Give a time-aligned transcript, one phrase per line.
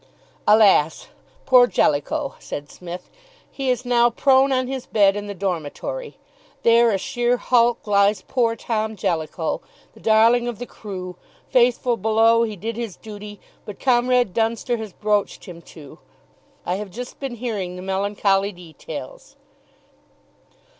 [0.47, 1.09] "Alas,
[1.45, 3.07] poor Jellicoe!" said Psmith.
[3.51, 6.17] "He is now prone on his bed in the dormitory
[6.63, 9.61] there a sheer hulk lies poor Tom Jellicoe,
[9.93, 11.17] the darling of the crew,
[11.51, 15.99] faithful below he did his duty, but Comrade Dunster has broached him to.
[16.65, 19.35] I have just been hearing the melancholy details."